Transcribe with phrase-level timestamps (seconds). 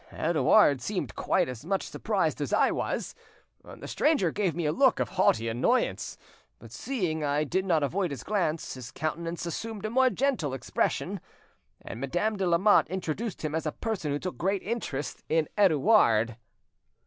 [0.11, 3.13] "Edouard seemed quite as much surprised as I was.
[3.63, 6.17] The stranger gave me a look of haughty annoyance,
[6.57, 11.21] but seeing I did not avoid his glance his countenance assumed a more gentle expression,
[11.79, 16.35] and Madame de Lamotte introduced him as a person who took great interest in Edouard."